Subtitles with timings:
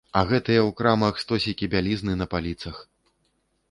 [0.19, 2.85] А гэтыя ў крамах стосікі бялізны на паліцах!